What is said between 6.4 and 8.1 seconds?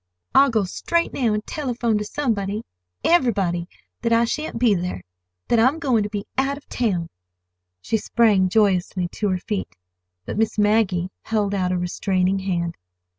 of town!" She